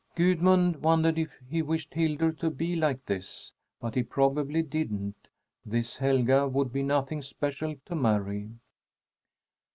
Gudmund 0.15 0.77
wondered 0.81 1.19
if 1.19 1.29
he 1.47 1.61
wished 1.61 1.93
Hildur 1.93 2.31
to 2.31 2.49
be 2.49 2.75
like 2.75 3.05
this, 3.05 3.51
but 3.79 3.93
he 3.93 4.01
probably 4.01 4.63
didn't. 4.63 5.27
This 5.63 5.97
Helga 5.97 6.47
would 6.47 6.73
be 6.73 6.81
nothing 6.81 7.21
special 7.21 7.75
to 7.85 7.93
marry. 7.93 8.49